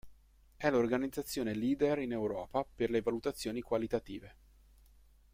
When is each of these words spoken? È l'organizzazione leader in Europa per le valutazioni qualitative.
È 0.55 0.67
l'organizzazione 0.71 1.53
leader 1.53 1.99
in 1.99 2.11
Europa 2.13 2.65
per 2.65 2.89
le 2.89 3.03
valutazioni 3.03 3.61
qualitative. 3.61 4.35